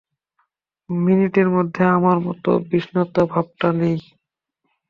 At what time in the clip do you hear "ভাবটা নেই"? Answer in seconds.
3.31-3.97